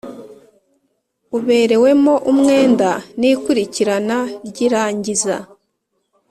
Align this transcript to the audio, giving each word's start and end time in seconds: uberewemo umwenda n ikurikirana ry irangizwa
uberewemo 1.37 2.13
umwenda 2.31 2.89
n 3.19 3.21
ikurikirana 3.31 4.17
ry 4.47 4.57
irangizwa 4.67 5.37